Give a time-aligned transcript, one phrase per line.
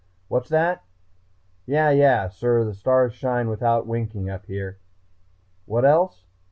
[0.29, 0.83] What's that?
[1.67, 4.79] Yeah, yeah, sir, the stars shine without winking up here.
[5.65, 6.25] What else?...